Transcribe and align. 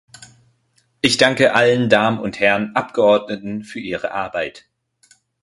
Ich 1.01 1.17
danke 1.17 1.53
allen 1.53 1.87
Damen 1.87 2.17
und 2.19 2.39
Herren 2.39 2.75
Abgeordneten 2.75 3.63
für 3.63 3.79
ihre 3.79 4.13
Arbeit. 4.13 4.65